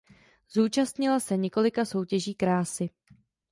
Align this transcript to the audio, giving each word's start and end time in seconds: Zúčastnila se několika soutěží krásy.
Zúčastnila 0.51 1.19
se 1.19 1.37
několika 1.37 1.85
soutěží 1.85 2.35
krásy. 2.35 2.89